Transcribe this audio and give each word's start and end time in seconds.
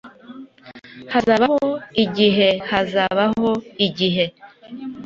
Hazabaho 1.13 1.61
igihehazabaho 2.03 3.49
igihe 3.87 4.25